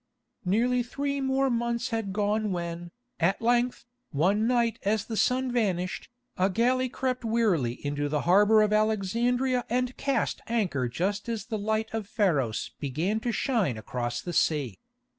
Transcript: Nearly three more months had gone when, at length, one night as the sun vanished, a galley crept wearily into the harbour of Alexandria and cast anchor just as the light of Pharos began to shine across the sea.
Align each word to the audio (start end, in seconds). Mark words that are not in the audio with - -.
Nearly 0.45 0.81
three 0.81 1.21
more 1.21 1.51
months 1.51 1.89
had 1.89 2.11
gone 2.11 2.51
when, 2.51 2.89
at 3.19 3.39
length, 3.39 3.85
one 4.09 4.47
night 4.47 4.79
as 4.81 5.05
the 5.05 5.15
sun 5.15 5.51
vanished, 5.51 6.09
a 6.37 6.49
galley 6.49 6.89
crept 6.89 7.23
wearily 7.23 7.73
into 7.85 8.09
the 8.09 8.21
harbour 8.21 8.63
of 8.63 8.73
Alexandria 8.73 9.63
and 9.69 9.95
cast 9.97 10.41
anchor 10.47 10.87
just 10.87 11.29
as 11.29 11.45
the 11.45 11.59
light 11.59 11.93
of 11.93 12.07
Pharos 12.07 12.71
began 12.79 13.19
to 13.19 13.31
shine 13.31 13.77
across 13.77 14.23
the 14.23 14.33
sea. 14.33 14.79